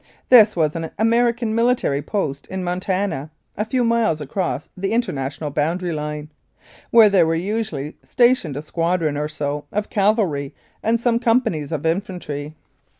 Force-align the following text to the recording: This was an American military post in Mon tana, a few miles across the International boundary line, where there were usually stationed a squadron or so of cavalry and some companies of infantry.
This 0.29 0.55
was 0.55 0.75
an 0.75 0.89
American 0.97 1.53
military 1.53 2.01
post 2.01 2.47
in 2.47 2.63
Mon 2.63 2.79
tana, 2.79 3.29
a 3.55 3.63
few 3.65 3.83
miles 3.83 4.19
across 4.19 4.67
the 4.75 4.93
International 4.93 5.51
boundary 5.51 5.93
line, 5.93 6.31
where 6.89 7.07
there 7.07 7.27
were 7.27 7.35
usually 7.35 7.97
stationed 8.01 8.57
a 8.57 8.63
squadron 8.63 9.15
or 9.15 9.27
so 9.27 9.65
of 9.71 9.91
cavalry 9.91 10.55
and 10.81 10.99
some 10.99 11.19
companies 11.19 11.71
of 11.71 11.85
infantry. 11.85 12.55